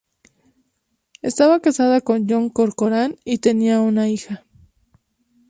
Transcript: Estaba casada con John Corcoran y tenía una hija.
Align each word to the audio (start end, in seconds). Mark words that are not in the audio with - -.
Estaba 1.21 1.59
casada 1.59 2.01
con 2.01 2.27
John 2.27 2.49
Corcoran 2.49 3.17
y 3.23 3.37
tenía 3.37 3.81
una 3.81 4.09
hija. 4.09 4.45